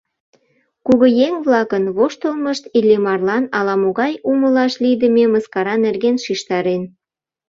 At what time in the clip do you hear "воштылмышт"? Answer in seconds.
1.95-2.63